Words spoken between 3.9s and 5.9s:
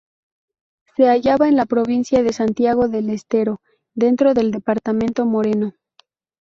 dentro del Departamento Moreno.